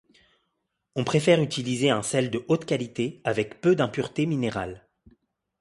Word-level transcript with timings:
On 0.95 1.03
préfère 1.03 1.43
utiliser 1.43 1.91
un 1.91 2.01
sel 2.01 2.31
de 2.31 2.43
haute 2.47 2.65
qualité 2.65 3.21
avec 3.23 3.61
peu 3.61 3.75
d'impuretés 3.75 4.25
minérales. 4.25 4.87